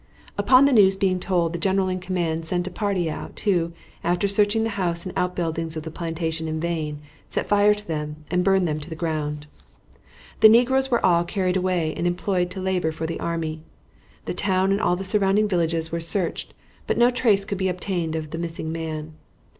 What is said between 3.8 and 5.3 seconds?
after searching the house and